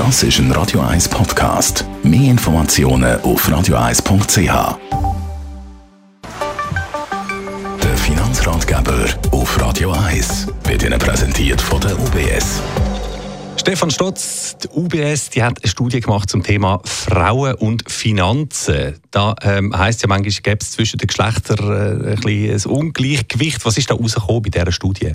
Das 0.00 0.22
ist 0.22 0.38
ein 0.38 0.50
Radio 0.52 0.80
1 0.80 1.10
Podcast. 1.10 1.84
Mehr 2.02 2.30
Informationen 2.30 3.20
auf 3.20 3.46
radio1.ch. 3.46 4.78
Der 7.82 7.96
Finanzratgeber 7.98 9.04
auf 9.30 9.60
Radio 9.60 9.92
1 9.92 10.46
wird 10.64 10.84
Ihnen 10.84 10.98
präsentiert 10.98 11.60
von 11.60 11.82
der 11.82 11.98
UBS. 12.00 12.62
Stefan 13.58 13.90
Stotz, 13.90 14.56
die 14.56 14.68
UBS, 14.68 15.28
die 15.28 15.42
hat 15.42 15.62
eine 15.62 15.70
Studie 15.70 16.00
gemacht 16.00 16.30
zum 16.30 16.42
Thema 16.42 16.80
Frauen 16.86 17.56
und 17.56 17.90
Finanzen. 17.90 18.98
Da 19.10 19.34
ähm, 19.42 19.76
heisst 19.76 20.00
ja 20.00 20.08
manchmal, 20.08 20.32
gäbe 20.32 20.60
es 20.62 20.70
zwischen 20.70 20.96
den 20.96 21.08
Geschlechtern 21.08 21.58
äh, 21.58 22.16
ein, 22.26 22.54
ein 22.54 22.64
Ungleichgewicht. 22.64 23.66
Was 23.66 23.76
ist 23.76 23.90
da 23.90 23.96
rausgekommen 23.96 24.40
bei 24.40 24.48
dieser 24.48 24.72
Studie? 24.72 25.12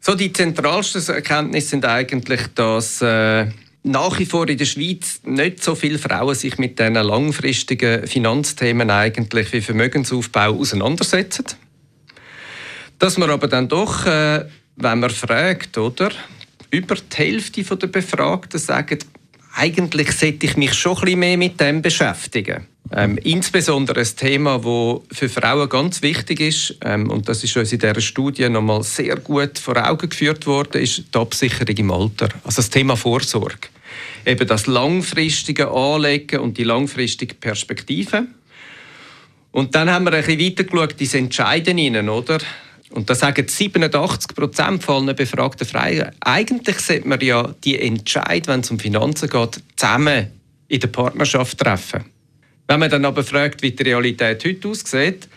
So, 0.00 0.14
die 0.14 0.32
zentralsten 0.32 1.02
Erkenntnisse 1.14 1.68
sind 1.68 1.84
eigentlich, 1.84 2.40
dass 2.54 3.02
äh, 3.02 3.46
nach 3.82 4.18
wie 4.18 4.26
vor 4.26 4.48
in 4.48 4.58
der 4.58 4.64
Schweiz 4.64 5.20
nicht 5.24 5.62
so 5.62 5.74
viele 5.74 5.98
Frauen 5.98 6.34
sich 6.34 6.58
mit 6.58 6.78
diesen 6.78 6.94
langfristigen 6.94 8.06
Finanzthemen 8.06 8.90
eigentlich 8.90 9.52
wie 9.52 9.60
Vermögensaufbau 9.60 10.58
auseinandersetzen. 10.58 11.46
Dass 12.98 13.18
man 13.18 13.30
aber 13.30 13.48
dann 13.48 13.68
doch, 13.68 14.06
äh, 14.06 14.44
wenn 14.76 15.00
man 15.00 15.10
fragt, 15.10 15.78
oder, 15.78 16.10
über 16.70 16.96
die 16.96 17.16
Hälfte 17.16 17.62
der 17.62 17.86
Befragten 17.86 18.58
sagen, 18.58 18.98
eigentlich 19.58 20.12
sollte 20.12 20.46
ich 20.46 20.56
mich 20.56 20.74
schon 20.74 20.96
ein 20.96 21.04
bisschen 21.04 21.18
mehr 21.20 21.36
mit 21.36 21.60
dem 21.60 21.82
beschäftigen. 21.82 22.66
Ähm, 22.90 23.18
insbesondere 23.18 24.00
ein 24.00 24.16
Thema, 24.16 24.58
das 24.58 25.16
für 25.16 25.28
Frauen 25.28 25.68
ganz 25.68 26.00
wichtig 26.00 26.40
ist, 26.40 26.76
ähm, 26.82 27.10
und 27.10 27.28
das 27.28 27.44
ist 27.44 27.56
uns 27.56 27.72
in 27.72 27.80
dieser 27.80 28.00
Studie 28.00 28.48
nochmal 28.48 28.82
sehr 28.82 29.16
gut 29.16 29.58
vor 29.58 29.76
Augen 29.76 30.08
geführt 30.08 30.46
worden, 30.46 30.80
ist 30.80 31.04
die 31.14 31.18
Absicherung 31.18 31.76
im 31.76 31.90
Alter. 31.90 32.28
Also 32.44 32.56
das 32.56 32.70
Thema 32.70 32.96
Vorsorge. 32.96 33.68
Eben 34.24 34.46
das 34.46 34.66
langfristige 34.66 35.70
Anlegen 35.70 36.40
und 36.40 36.56
die 36.56 36.64
langfristige 36.64 37.34
Perspektive. 37.34 38.26
Und 39.50 39.74
dann 39.74 39.90
haben 39.90 40.04
wir 40.04 40.12
ein 40.12 40.24
bisschen 40.24 40.40
weitergeschaut, 40.40 40.94
diese 40.98 41.18
Entscheiden 41.18 42.08
oder? 42.08 42.38
Und 42.98 43.08
da 43.08 43.14
sagen 43.14 43.46
87 43.46 44.34
Prozent 44.34 44.82
von 44.82 45.06
befragten 45.14 45.64
Frauen, 45.64 46.10
eigentlich 46.18 46.80
sollte 46.80 47.06
man 47.06 47.20
ja 47.20 47.54
die 47.62 47.80
Entscheid, 47.80 48.48
wenn 48.48 48.58
es 48.58 48.72
um 48.72 48.80
Finanzen 48.80 49.30
geht, 49.30 49.60
zusammen 49.76 50.32
in 50.66 50.80
der 50.80 50.88
Partnerschaft 50.88 51.58
treffen. 51.58 52.06
Wenn 52.66 52.80
man 52.80 52.90
dann 52.90 53.04
aber 53.04 53.22
fragt, 53.22 53.62
wie 53.62 53.70
die 53.70 53.84
Realität 53.84 54.44
heute 54.44 54.66
aussieht, 54.66 55.28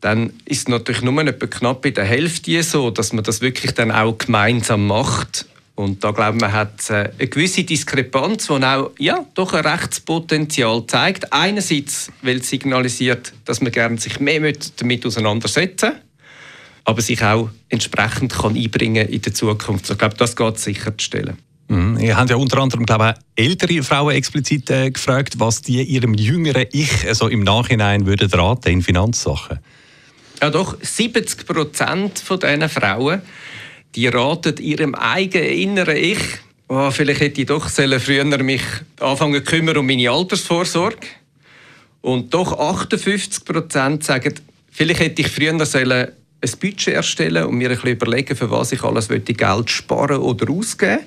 dann 0.00 0.32
ist 0.46 0.62
es 0.62 0.68
natürlich 0.68 1.02
nur 1.02 1.24
etwa 1.24 1.46
knapp 1.46 1.86
in 1.86 1.94
der 1.94 2.06
Hälfte 2.06 2.60
so, 2.64 2.90
dass 2.90 3.12
man 3.12 3.22
das 3.22 3.40
wirklich 3.40 3.70
dann 3.74 3.92
auch 3.92 4.18
gemeinsam 4.18 4.88
macht. 4.88 5.46
Und 5.76 6.02
da 6.02 6.10
glaube 6.10 6.38
ich, 6.38 6.40
man 6.40 6.52
hat 6.52 6.90
äh, 6.90 7.12
eine 7.16 7.28
gewisse 7.28 7.62
Diskrepanz, 7.62 8.48
die 8.48 8.52
auch 8.64 8.90
ja, 8.98 9.24
doch 9.34 9.52
ein 9.52 9.64
Rechtspotenzial 9.64 10.84
zeigt. 10.88 11.32
Einerseits, 11.32 12.10
weil 12.22 12.38
es 12.38 12.50
signalisiert, 12.50 13.32
dass 13.44 13.60
man 13.60 13.70
gerne 13.70 13.96
sich 13.98 14.18
mehr 14.18 14.52
damit 14.76 15.06
auseinandersetzen 15.06 15.90
möchte 15.90 16.07
aber 16.88 17.02
sich 17.02 17.22
auch 17.22 17.50
entsprechend 17.68 18.32
kann 18.32 18.56
einbringen 18.56 19.06
in 19.08 19.20
der 19.20 19.34
Zukunft. 19.34 19.90
Ich 19.90 19.98
glaube, 19.98 20.16
das 20.16 20.34
geht 20.34 20.58
sicherzustellen. 20.58 21.36
Mhm. 21.68 21.98
Ihr 21.98 22.16
habt 22.16 22.30
ja 22.30 22.36
unter 22.36 22.62
anderem, 22.62 22.86
glaube 22.86 23.14
ich, 23.36 23.44
ältere 23.44 23.82
Frauen 23.82 24.14
explizit 24.14 24.70
äh, 24.70 24.90
gefragt, 24.90 25.34
was 25.36 25.60
die 25.60 25.82
ihrem 25.82 26.14
jüngeren 26.14 26.64
Ich 26.72 27.06
also 27.06 27.28
im 27.28 27.44
Nachhinein 27.44 28.06
würden 28.06 28.30
raten 28.30 28.70
in 28.70 28.80
Finanzsachen. 28.80 29.58
Ja, 30.40 30.48
doch 30.48 30.78
70 30.80 31.46
Prozent 31.46 32.20
von 32.20 32.40
diesen 32.40 32.70
Frauen, 32.70 33.20
die 33.94 34.06
raten 34.06 34.56
ihrem 34.56 34.94
eigenen 34.94 35.50
inneren 35.50 35.96
Ich, 35.96 36.20
oh, 36.68 36.90
vielleicht 36.90 37.20
hätte 37.20 37.42
ich 37.42 37.48
doch 37.48 37.68
früher 37.68 38.42
mich 38.42 38.62
anfangen 38.98 39.44
kümmern 39.44 39.76
um 39.76 39.86
meine 39.86 40.10
Altersvorsorge. 40.10 41.06
Und 42.00 42.32
doch 42.32 42.58
58 42.58 43.44
Prozent 43.44 44.04
sagen, 44.04 44.32
vielleicht 44.70 45.00
hätte 45.00 45.20
ich 45.20 45.28
früher 45.28 45.66
sollen 45.66 46.12
ein 46.40 46.50
Budget 46.60 46.94
erstellen 46.94 47.44
und 47.44 47.56
mir 47.56 47.68
ein 47.68 47.74
bisschen 47.74 47.90
überlegen, 47.90 48.36
für 48.36 48.50
was 48.50 48.72
ich 48.72 48.82
alles 48.82 49.08
Geld 49.08 49.70
sparen 49.70 50.18
oder 50.18 50.50
ausgeben 50.50 51.00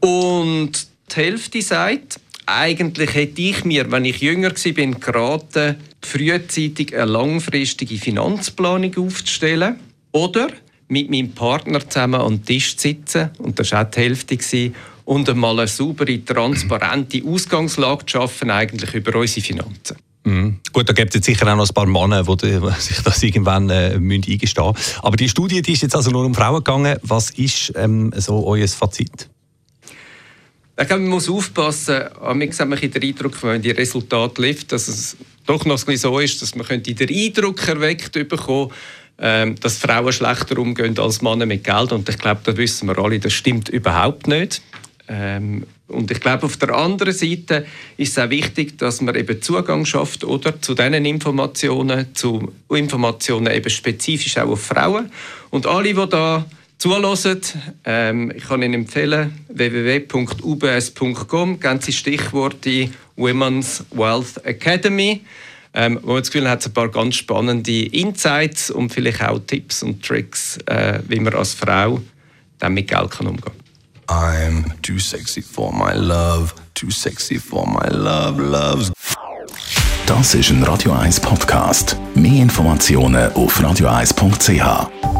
Und 0.00 0.72
die 1.10 1.16
Hälfte 1.16 1.62
sagt, 1.62 2.20
eigentlich 2.46 3.14
hätte 3.14 3.42
ich 3.42 3.64
mir, 3.64 3.90
wenn 3.90 4.04
ich 4.04 4.20
jünger 4.20 4.50
war, 4.50 5.00
geraten, 5.00 5.76
frühzeitig 6.02 6.94
eine 6.94 7.12
langfristige 7.12 7.96
Finanzplanung 7.96 8.96
aufzustellen 8.96 9.76
oder 10.12 10.48
mit 10.88 11.10
meinem 11.10 11.32
Partner 11.32 11.88
zusammen 11.88 12.20
den 12.40 12.44
Tisch 12.44 12.76
zu 12.76 12.88
sitzen, 12.88 13.30
und 13.38 13.58
das 13.58 13.70
war 13.72 13.86
auch 13.86 13.90
die 13.90 14.00
Hälfte, 14.00 14.72
und 15.04 15.28
einmal 15.28 15.58
eine 15.58 15.68
saubere, 15.68 16.24
transparente 16.24 17.22
Ausgangslage 17.24 18.06
zu 18.06 18.18
schaffen, 18.18 18.50
eigentlich 18.50 18.94
über 18.94 19.18
unsere 19.18 19.44
Finanzen. 19.44 19.96
Gut, 20.80 20.88
da 20.88 20.94
gibt 20.94 21.14
es 21.14 21.26
sicher 21.26 21.46
auch 21.46 21.56
noch 21.56 21.68
ein 21.68 21.74
paar 21.74 21.84
Männer, 21.84 22.22
die 22.22 22.58
sich 22.78 23.02
das 23.02 23.22
irgendwann 23.22 23.68
äh, 23.68 23.96
eingestehen 23.96 24.40
müssen. 24.40 24.98
Aber 25.02 25.14
die 25.14 25.28
Studie 25.28 25.60
die 25.60 25.72
ist 25.74 25.82
jetzt 25.82 25.94
also 25.94 26.10
nur 26.10 26.24
um 26.24 26.34
Frauen 26.34 26.64
gegangen. 26.64 26.96
Was 27.02 27.28
ist 27.32 27.70
ähm, 27.76 28.10
so 28.16 28.46
euer 28.46 28.66
Fazit? 28.66 29.28
Ich 30.80 30.86
glaube, 30.88 31.02
man 31.02 31.10
muss 31.10 31.28
aufpassen. 31.28 32.04
Manchmal 32.22 32.58
haben 32.58 32.80
wir 32.80 32.88
den 32.88 33.02
Eindruck, 33.02 33.42
wenn 33.42 33.60
die 33.60 33.72
Resultate 33.72 34.40
liefern, 34.40 34.68
dass 34.68 34.88
es 34.88 35.18
doch 35.44 35.66
noch 35.66 35.86
ein 35.86 35.96
so 35.98 36.18
ist, 36.18 36.40
dass 36.40 36.54
man 36.54 36.82
den 36.82 36.96
Eindruck 36.98 37.68
erweckt 37.68 38.12
bekommen 38.12 38.70
ähm, 39.22 39.56
dass 39.60 39.76
Frauen 39.76 40.14
schlechter 40.14 40.56
umgehen 40.56 40.98
als 40.98 41.20
Männer 41.20 41.44
mit 41.44 41.62
Geld. 41.62 41.92
Und 41.92 42.08
ich 42.08 42.16
glaube, 42.16 42.40
das 42.42 42.56
wissen 42.56 42.88
wir 42.88 42.98
alle, 42.98 43.20
das 43.20 43.34
stimmt 43.34 43.68
überhaupt 43.68 44.28
nicht. 44.28 44.62
Ähm, 45.12 45.66
und 45.88 46.10
ich 46.12 46.20
glaube, 46.20 46.44
auf 46.44 46.56
der 46.56 46.72
anderen 46.72 47.12
Seite 47.12 47.66
ist 47.96 48.16
es 48.16 48.18
auch 48.24 48.30
wichtig, 48.30 48.78
dass 48.78 49.00
man 49.00 49.16
eben 49.16 49.42
Zugang 49.42 49.84
schafft 49.84 50.22
oder, 50.22 50.62
zu 50.62 50.74
diesen 50.74 51.04
Informationen, 51.04 52.14
zu 52.14 52.52
Informationen 52.68 53.52
eben 53.52 53.68
spezifisch 53.68 54.38
auch 54.38 54.50
auf 54.50 54.62
Frauen. 54.62 55.10
Und 55.50 55.66
alle, 55.66 55.92
die 55.92 56.08
da 56.08 56.46
zulassen, 56.78 57.40
ähm, 57.84 58.32
ich 58.36 58.44
kann 58.44 58.62
Ihnen 58.62 58.74
empfehlen, 58.74 59.32
www.ubs.com, 59.48 61.08
ganze 61.58 61.90
Stichworte 61.90 62.88
Women's 63.16 63.84
Wealth 63.90 64.44
Academy, 64.44 65.22
ähm, 65.74 65.98
wo 66.02 66.12
man 66.12 66.22
das 66.22 66.30
Gefühl 66.30 66.48
hat, 66.48 66.64
ein 66.64 66.72
paar 66.72 66.88
ganz 66.88 67.16
spannende 67.16 67.86
Insights 67.86 68.70
und 68.70 68.90
vielleicht 68.90 69.22
auch 69.22 69.40
Tipps 69.40 69.82
und 69.82 70.04
Tricks, 70.04 70.56
äh, 70.66 71.00
wie 71.08 71.18
man 71.18 71.34
als 71.34 71.54
Frau 71.54 72.00
dann 72.60 72.74
mit 72.74 72.86
Geld 72.86 73.10
kann 73.10 73.26
umgehen 73.26 73.44
kann. 73.44 73.59
I'm 74.10 74.64
too 74.82 74.98
sexy 74.98 75.40
for 75.40 75.72
my 75.72 75.94
love, 75.94 76.52
too 76.74 76.90
sexy 76.90 77.38
for 77.38 77.64
my 77.64 77.88
love, 77.90 78.40
loves. 78.40 78.90
Das 80.04 80.34
ist 80.34 80.50
ein 80.50 80.64
Radio 80.64 80.90
1 80.90 81.20
Podcast. 81.20 81.96
Mehr 82.16 82.42
Informationen 82.42 83.32
auf 83.34 83.60
radio1.ch. 83.60 85.19